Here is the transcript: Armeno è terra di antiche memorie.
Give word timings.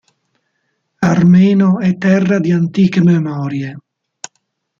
Armeno 1.03 1.79
è 1.79 1.95
terra 1.95 2.39
di 2.39 2.51
antiche 2.51 3.03
memorie. 3.03 3.77